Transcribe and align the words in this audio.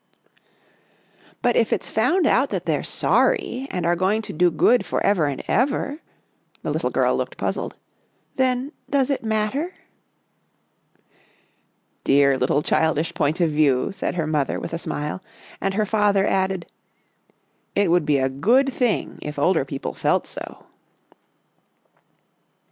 But 1.43 1.55
if 1.55 1.71
it's 1.71 1.91
found 1.91 2.25
out 2.25 2.49
that 2.49 2.65
they're 2.65 2.81
sorry 2.81 3.67
and 3.69 3.85
are 3.85 3.95
going 3.95 4.23
to 4.23 4.33
do 4.33 4.49
good 4.49 4.83
for 4.83 4.99
ever 5.05 5.27
and 5.27 5.43
ever," 5.47 5.99
the 6.63 6.71
little 6.71 6.89
girl 6.89 7.15
looked 7.15 7.37
puzzled," 7.37 7.75
then 8.35 8.71
does 8.89 9.11
it 9.11 9.23
mat 9.23 9.53
ter?"" 9.53 9.75
Dear 12.03 12.35
little 12.39 12.63
childish 12.63 13.13
point 13.13 13.41
of 13.41 13.51
view," 13.51 13.91
said 13.91 14.15
her 14.15 14.25
mother, 14.25 14.59
with 14.59 14.73
a 14.73 14.79
smile, 14.79 15.21
and 15.61 15.75
her 15.75 15.85
father 15.85 16.25
added," 16.25 16.65
It 17.75 17.91
would 17.91 18.07
be 18.07 18.17
a 18.17 18.27
good 18.27 18.73
thing 18.73 19.19
if 19.21 19.37
older 19.37 19.65
people 19.65 19.93
felt 19.93 20.25
so." 20.25 20.65